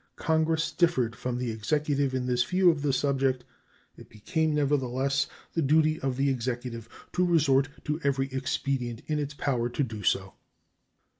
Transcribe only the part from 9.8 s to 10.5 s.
do so.